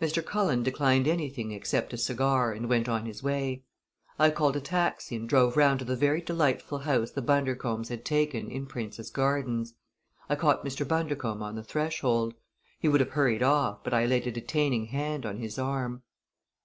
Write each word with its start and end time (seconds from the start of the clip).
Mr. 0.00 0.24
Cullen 0.24 0.62
declined 0.62 1.08
anything 1.08 1.50
except 1.50 1.92
a 1.92 1.96
cigar 1.98 2.52
and 2.52 2.68
went 2.68 2.88
on 2.88 3.06
his 3.06 3.24
way. 3.24 3.64
I 4.20 4.30
called 4.30 4.54
a 4.54 4.60
taxi 4.60 5.16
and 5.16 5.28
drove 5.28 5.56
round 5.56 5.80
to 5.80 5.84
the 5.84 5.96
very 5.96 6.20
delightful 6.20 6.78
house 6.78 7.10
the 7.10 7.20
Bundercombes 7.22 7.88
had 7.88 8.04
taken 8.04 8.52
in 8.52 8.66
Prince's 8.66 9.10
Gardens. 9.10 9.74
I 10.30 10.36
caught 10.36 10.64
Mr. 10.64 10.86
Bundercombe 10.86 11.42
on 11.42 11.56
the 11.56 11.64
threshold. 11.64 12.34
He 12.78 12.86
would 12.86 13.00
have 13.00 13.10
hurried 13.18 13.42
off, 13.42 13.82
but 13.82 13.92
I 13.92 14.06
laid 14.06 14.28
a 14.28 14.30
detaining 14.30 14.86
hand 14.86 15.26
on 15.26 15.38
his 15.38 15.58
arm. 15.58 16.04